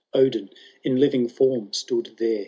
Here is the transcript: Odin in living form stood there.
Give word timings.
Odin 0.15 0.49
in 0.83 0.95
living 0.95 1.29
form 1.29 1.71
stood 1.73 2.09
there. 2.17 2.39